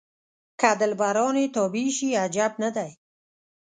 که 0.59 0.69
دلبران 0.81 1.35
یې 1.41 1.47
تابع 1.55 1.87
شي 1.97 2.07
عجب 2.23 2.51
نه 2.63 2.69
دی. 2.75 2.91